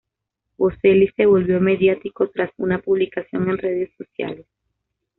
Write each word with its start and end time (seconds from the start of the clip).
Boselli 0.57 1.13
se 1.15 1.27
volvió 1.27 1.59
mediático 1.61 2.27
tras 2.31 2.49
una 2.57 2.79
publicación 2.81 3.51
en 3.51 3.59
redes 3.59 3.91
sociales. 3.99 4.47